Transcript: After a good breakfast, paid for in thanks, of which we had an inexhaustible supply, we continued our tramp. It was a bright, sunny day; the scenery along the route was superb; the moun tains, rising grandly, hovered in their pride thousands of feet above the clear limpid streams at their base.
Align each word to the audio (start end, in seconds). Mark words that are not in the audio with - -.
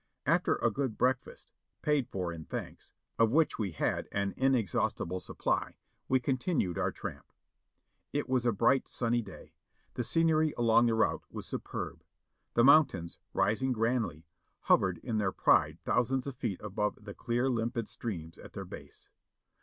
After 0.25 0.55
a 0.55 0.71
good 0.71 0.97
breakfast, 0.97 1.51
paid 1.83 2.09
for 2.09 2.33
in 2.33 2.45
thanks, 2.45 2.91
of 3.19 3.29
which 3.29 3.59
we 3.59 3.69
had 3.71 4.07
an 4.11 4.33
inexhaustible 4.35 5.19
supply, 5.19 5.75
we 6.09 6.19
continued 6.19 6.79
our 6.79 6.91
tramp. 6.91 7.31
It 8.11 8.27
was 8.27 8.43
a 8.43 8.51
bright, 8.51 8.87
sunny 8.87 9.21
day; 9.21 9.53
the 9.93 10.03
scenery 10.03 10.55
along 10.57 10.87
the 10.87 10.95
route 10.95 11.21
was 11.29 11.45
superb; 11.45 12.03
the 12.55 12.63
moun 12.63 12.85
tains, 12.87 13.19
rising 13.31 13.73
grandly, 13.73 14.25
hovered 14.61 14.97
in 15.03 15.19
their 15.19 15.31
pride 15.31 15.77
thousands 15.85 16.25
of 16.25 16.35
feet 16.35 16.59
above 16.63 16.97
the 16.99 17.13
clear 17.13 17.47
limpid 17.47 17.87
streams 17.87 18.39
at 18.39 18.53
their 18.53 18.65
base. 18.65 19.07